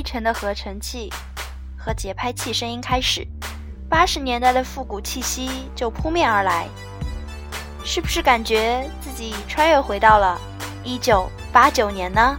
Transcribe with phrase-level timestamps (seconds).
[0.00, 1.12] 低沉的合成器
[1.76, 3.28] 和节拍器声音开始，
[3.86, 6.66] 八十年代的复古气息就扑面而来。
[7.84, 10.40] 是不是感觉自己穿越回到了
[10.82, 12.38] 一九八九年呢？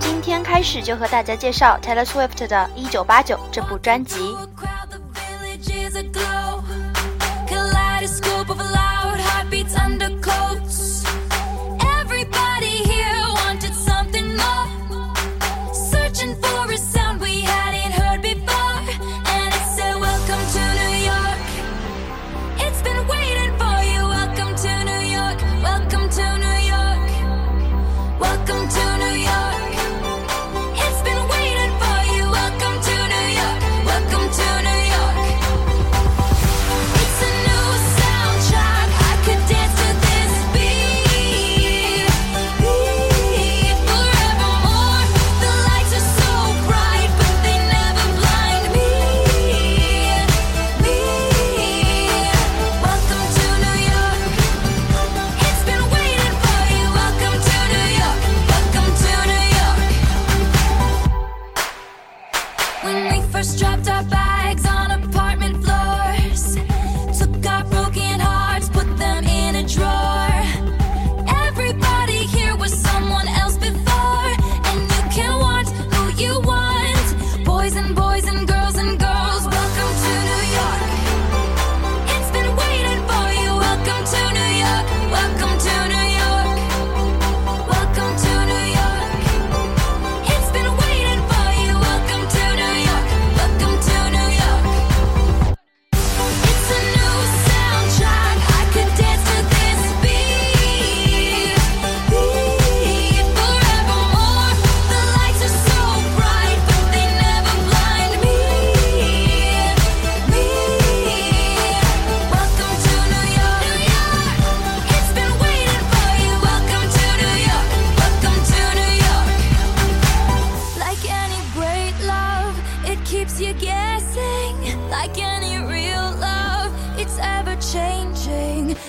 [0.00, 4.36] 今天开始就和大家介绍 Taylor Swift 的《一九八九》这部专辑。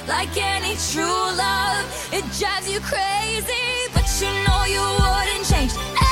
[0.08, 1.86] like any true love.
[2.12, 6.03] It drives you crazy, but you know you wouldn't change.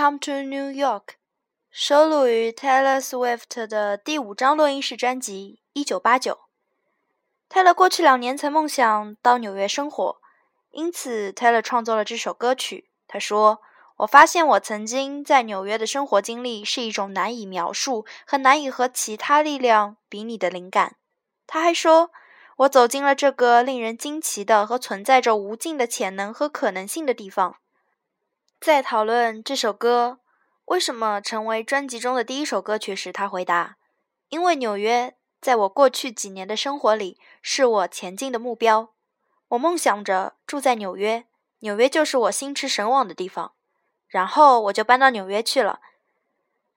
[0.00, 1.14] Come to New York，
[1.72, 6.38] 收录于 Taylor Swift 的第五张录音室专辑《一九八九》。
[7.52, 10.20] Taylor 过去两年曾梦想到纽约生活，
[10.70, 12.88] 因此 Taylor 创作了这首歌曲。
[13.08, 13.60] 他说
[13.98, 20.94] ：“我发现我曾经在纽约的生活经历是一种难以描述和难以和其他力量比拟的灵感。”
[21.48, 22.12] 他还说
[22.58, 27.56] ：“我走进了这个令人惊奇的和存在着无尽的潜能和可能性的地方。”
[28.60, 30.18] 在讨论这首歌
[30.64, 33.76] 为什么成为专辑中的第一首歌曲时，他回答
[34.30, 38.92] ：“因为纽约在我过去几年的生活里是我前进的目标。
[39.50, 41.26] 我梦想着住在纽约，
[41.60, 43.52] 纽约就是我心驰神往的地方。
[44.08, 45.80] 然后我就搬到纽约去了。”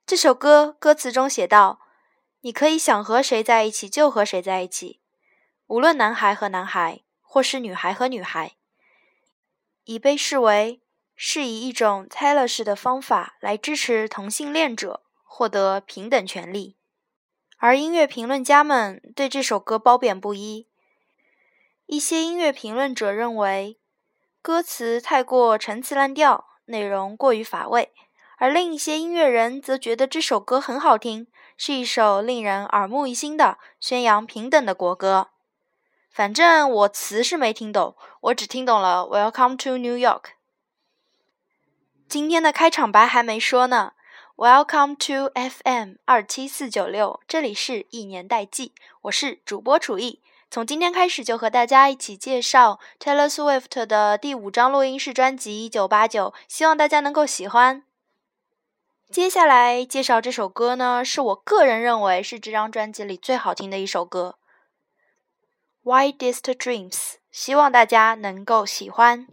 [0.06, 1.80] 这首歌歌词中写道
[2.42, 5.00] ：“你可以想和谁在一起就和谁在一起，
[5.66, 8.52] 无论男孩和男孩，或是女孩和女孩，
[9.84, 10.78] 已被视为。”
[11.24, 16.74] 是以一种猜了式的方法来支持同性恋者获得平等权利，
[17.58, 20.66] 而音乐评论家们对这首歌褒贬不一。
[21.86, 23.78] 一些音乐评论者认为
[24.42, 27.92] 歌词太过陈词滥调，内容过于乏味，
[28.38, 35.28] 而另一些音乐人则觉得这首歌很好听，是一首令人耳目一新的宣扬平等的国歌。
[36.10, 40.41] 反正我词是没听懂，我只听懂了 "Welcome to New York"。
[42.12, 43.94] 今天的开场白还没说呢
[44.36, 48.74] ，Welcome to FM 二七四九六，这里是一年代记，
[49.04, 50.20] 我是主播楚艺。
[50.50, 57.82] 从今天开始就和大家一起介绍 Taylor Swift 的第五张录音室专辑《一九八九》，希望大家能够喜欢。
[59.10, 64.36] 接下来介绍这首歌呢，是我个人认为是这张专辑里最好听的一首歌，
[65.90, 66.90] 《Wildest Dreams》，
[67.30, 69.26] 希望大家能够喜欢。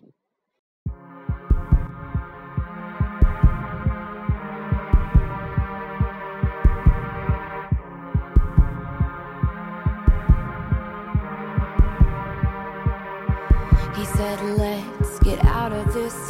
[14.20, 16.29] Said, Let's get out of this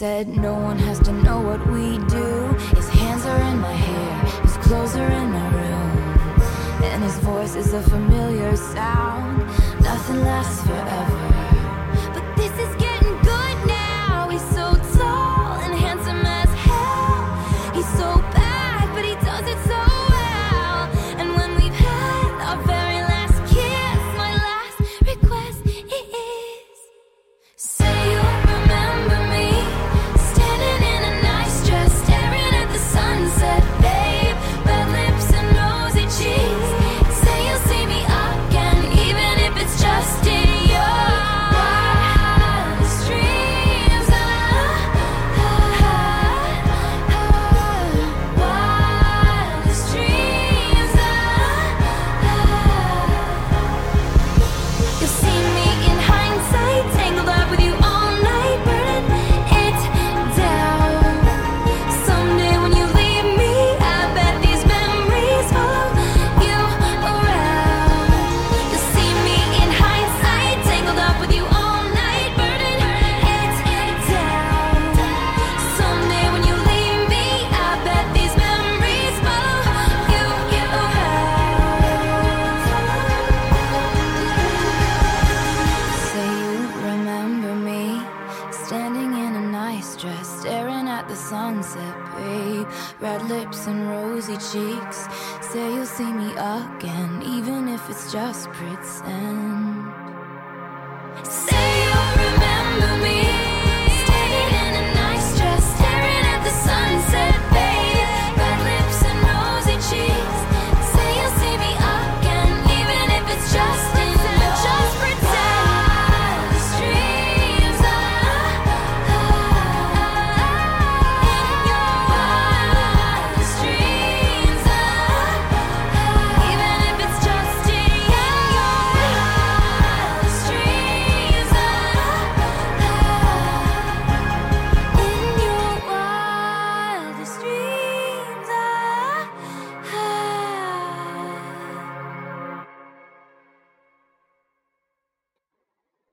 [0.00, 2.54] said no one has to know what we do.
[2.74, 5.92] His hands are in my hair, his clothes are in my room,
[6.84, 9.40] and his voice is a familiar sound.
[9.82, 11.39] Nothing lasts forever,
[91.30, 92.66] sunset, babe.
[92.98, 95.06] Red lips and rosy cheeks.
[95.40, 100.09] Say you'll see me again, even if it's just pretend.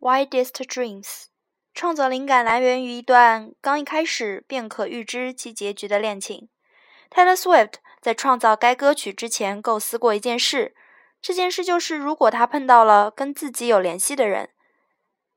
[0.08, 1.26] Widest Dreams，
[1.74, 6.48] 创作灵感来源于一段刚一开始便可预知其结局的恋情。
[7.10, 10.74] Taylor Swift 在创造该歌曲之前构思过一件事，
[11.22, 14.52] 这件事就是如果他碰到了跟自己有联系的人，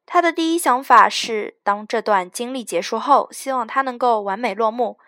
[0.07, 5.01] 他的第一想法是，当这段经历结束后，希望他能够完美落幕，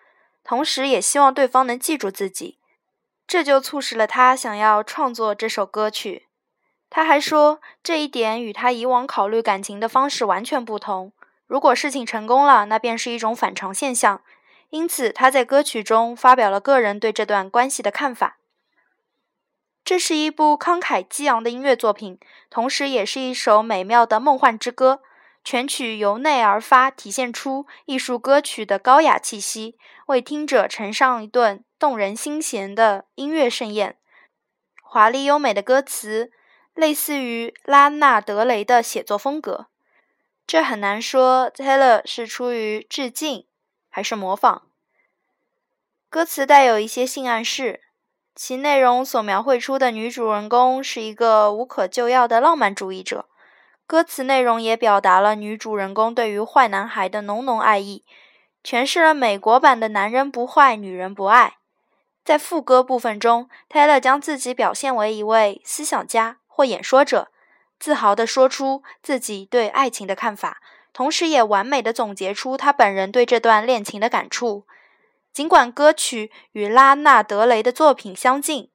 [0.43, 2.59] 同时也希望对方能记住自己。
[3.29, 6.27] 这就促使了他想要创作这首歌曲。
[6.95, 11.11] 他还说，这一点与他以往考虑感情的方式完全不同。
[11.47, 14.21] 如果事情成功了，那便是一种反常现象。
[14.69, 18.37] 因此，他在歌曲中发表了个人对这段关系的看法。
[19.83, 22.19] 这是一部慷慨激昂的音乐作品，
[22.51, 25.01] 同时也是一首美妙的梦幻之歌。
[25.43, 33.97] 全曲由内而发，体现出艺术歌曲的高雅气息，为听者呈上一顿动人心弦的音乐盛宴。
[34.83, 36.31] 华丽优美的歌词，
[36.75, 39.67] 类似于拉纳德雷的写作风格。
[40.47, 43.47] 这很难说，Taylor 是出于致敬
[43.89, 44.63] 还是模仿。
[46.11, 47.81] 歌词带有一些性暗示，
[48.35, 53.27] 其内容所描绘出的女主人公是一个无可救药的浪漫主义者。
[53.87, 58.05] 歌词内容也表达了女主人公对于坏男孩的浓浓爱意，
[58.65, 61.59] 诠释了美国版的“男人不坏，女人不爱”。
[62.25, 67.29] 在副歌部分中，Taylor 将自己表现为一位思想家或演说者，
[67.81, 70.61] 自豪地说出自己对爱情的看法，
[70.93, 74.67] 同时也完美地总结出他本人对这段恋情的感触。
[75.33, 78.69] 尽管歌曲与拉纳德雷的作品相近，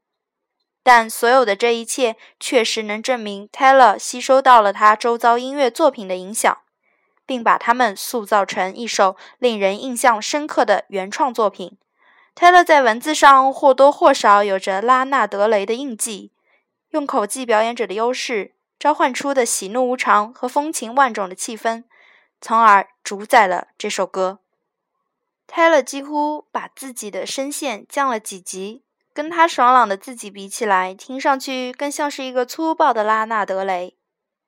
[0.82, 6.58] 但所有的这一切确实能证明 Taylor 吸收到了他周遭音乐作品的影响，
[7.28, 11.78] 并把它们塑造成一首令人印象深刻的原创作品。
[12.34, 16.32] 泰勒在文字上或多或少有着拉纳德雷的印记，
[16.92, 21.84] 用口技表演者的优势召唤出的喜怒无常和风情万种的气氛，
[22.40, 24.40] 从而主宰了这首歌。
[25.48, 33.96] Taylor 几乎把自己的声线降了几级，跟他爽朗的自己比起来，听上去更像是一个粗暴的拉纳德雷。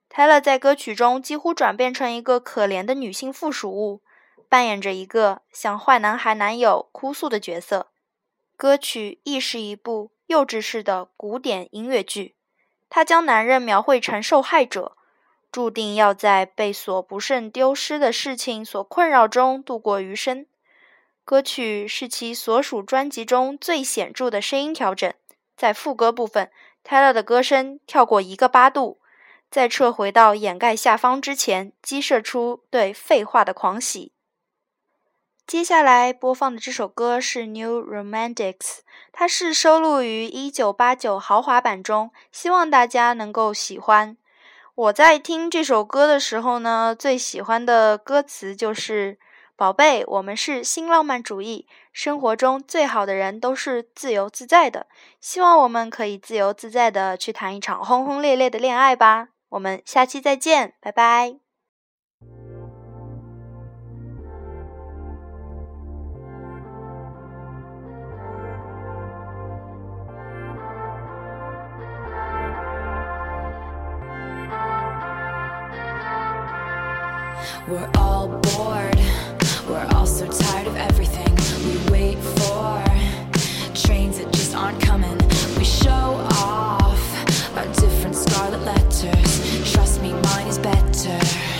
[0.09, 4.01] Taylor 在歌曲中几乎转变成一个可怜的女性附属物，
[4.49, 7.87] 扮演着一个向坏男孩男友哭诉的角色。
[8.57, 12.35] 歌曲亦是一部幼稚式的古典音乐剧，
[12.87, 14.95] 它将男人描绘成受害者，
[15.51, 20.45] 注定要在被所不慎丢失的事情所困扰中度过余生。
[21.25, 25.11] 歌曲是其所属专辑中最显著的声音调整。
[25.57, 26.51] 在副歌部分
[26.87, 28.99] ，Taylor 的歌声跳过一个八度，
[29.49, 34.11] 在撤回到掩盖下方之前，激射出对废话的狂喜。
[35.49, 38.53] 接下来播放的这首歌是《New Romantics》，
[39.11, 44.15] 它是收录于1989豪华版中，希望大家能够喜欢。
[44.75, 49.17] 我在听这首歌的时候呢，最喜欢的歌词就是。
[49.55, 51.67] 宝贝，我们是新浪漫主义。
[51.91, 54.85] 生活中最好的人都是自由自在的。
[55.19, 59.29] 希望我们可以自由自在的去谈一场轰轰烈烈的恋爱吧。
[59.49, 61.48] 我们下期再见，拜拜。
[78.37, 78.99] bored.
[79.67, 81.33] We're all so tired of everything
[81.65, 82.83] we wait for.
[83.73, 85.17] Trains that just aren't coming.
[85.57, 89.71] We show off our different scarlet letters.
[89.71, 91.58] Trust me, mine is better.